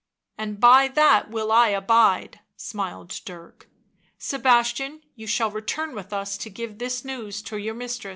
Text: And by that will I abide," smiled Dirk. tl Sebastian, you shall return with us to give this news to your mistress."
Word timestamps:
And 0.35 0.59
by 0.59 0.87
that 0.87 1.29
will 1.29 1.51
I 1.51 1.67
abide," 1.67 2.39
smiled 2.57 3.21
Dirk. 3.23 3.69
tl 3.69 3.71
Sebastian, 4.17 5.01
you 5.13 5.27
shall 5.27 5.51
return 5.51 5.93
with 5.93 6.11
us 6.11 6.39
to 6.39 6.49
give 6.49 6.79
this 6.79 7.05
news 7.05 7.43
to 7.43 7.57
your 7.57 7.75
mistress." 7.75 8.09